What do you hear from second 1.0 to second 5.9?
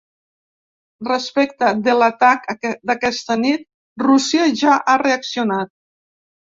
Respecte de l’atac d’aquesta nit, Rússia ja ha reaccionat.